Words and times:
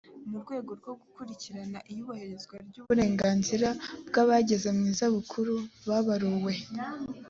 mu 0.29 0.37
rwego 0.43 0.71
rwo 0.79 0.93
gukurikirana 1.01 1.79
iyubahirizwa 1.91 2.55
ry’uburenganzira 2.67 3.67
bw’abageze 4.07 4.69
mu 4.77 4.85
zabukuru 4.97 5.55
babaruwe 5.87 6.53